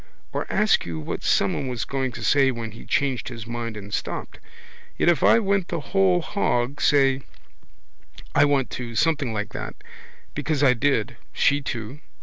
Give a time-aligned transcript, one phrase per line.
[0.31, 3.93] Or ask you what someone was going to say when he changed his mind and
[3.93, 4.39] stopped.
[4.97, 7.21] Yet if I went the whole hog, say:
[8.33, 9.75] I want to, something like that.
[10.33, 11.17] Because I did.
[11.33, 11.99] She too.